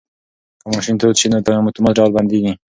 که 0.61 0.67
ماشین 0.73 0.95
تود 1.01 1.15
شي 1.21 1.27
نو 1.31 1.39
په 1.45 1.51
اتومات 1.69 1.93
ډول 1.97 2.11
بندیږي. 2.15 2.51